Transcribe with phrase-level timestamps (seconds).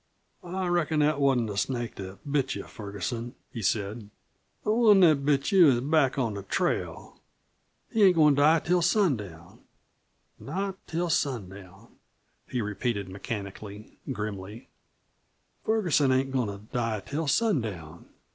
[0.43, 4.09] "I reckon that wasn't the snake that bit you, Ferguson," he said.
[4.63, 7.21] "The one that bit you is back on the trail.
[7.91, 9.59] He ain't goin' to die till sundown.
[10.39, 11.97] Not till sundown,"
[12.47, 14.69] he repeated mechanically, grimly;
[15.63, 18.09] "Ferguson ain't goin' to die till sundown."